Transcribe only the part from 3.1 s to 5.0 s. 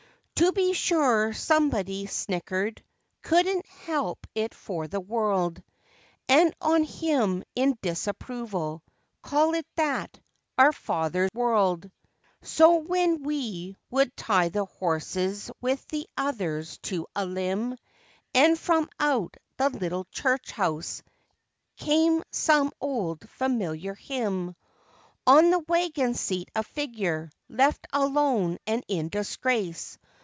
couldn't help it for the